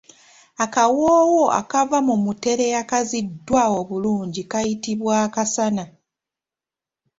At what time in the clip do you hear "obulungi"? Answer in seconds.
3.79-4.41